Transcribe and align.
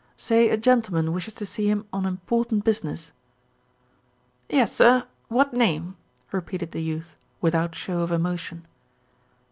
"Say 0.17 0.49
a 0.49 0.57
gentleman 0.57 1.13
wishes 1.13 1.35
to 1.35 1.45
see 1.45 1.67
him 1.69 1.85
on 1.93 2.07
important 2.07 2.63
business." 2.63 3.11
"Yes, 4.49 4.73
sir. 4.73 5.05
What 5.27 5.53
name?" 5.53 5.95
repeated 6.31 6.71
the 6.71 6.81
youth, 6.81 7.15
with 7.39 7.53
out 7.53 7.75
show 7.75 7.99
of 7.99 8.11
emotion. 8.11 8.65